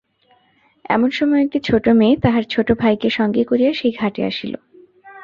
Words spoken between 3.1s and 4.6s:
সঙ্গে করিয়া সেই ঘাটে আসিল।